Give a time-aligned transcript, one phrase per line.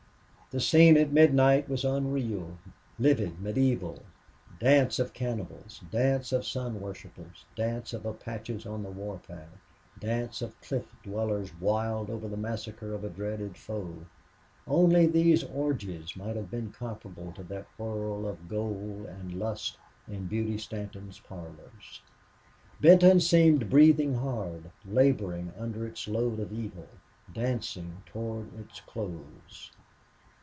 [0.53, 2.57] The scene at midnight was unreal,
[2.99, 3.99] livid, medieval.
[4.59, 9.57] Dance of cannibals, dance of sun worshipers, dance of Apaches on the war path,
[9.97, 14.05] dance of cliff dwellers wild over the massacre of a dreaded foe
[14.67, 20.25] only these orgies might have been comparable to that whirl of gold and lust in
[20.27, 22.01] Beauty Stanton's parlors.
[22.81, 26.89] Benton seemed breathing hard, laboring under its load of evil,
[27.33, 29.71] dancing toward its close.